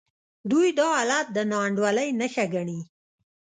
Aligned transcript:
دوی 0.49 0.69
دا 0.77 0.87
حالت 0.97 1.27
د 1.35 1.37
ناانډولۍ 1.51 2.09
نښه 2.19 2.45
ګڼي. 2.53 2.79